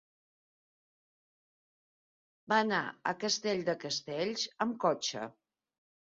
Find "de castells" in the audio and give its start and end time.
3.69-4.49